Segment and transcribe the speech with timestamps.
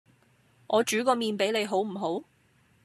[0.65, 2.23] 我煮個麵俾你好唔好？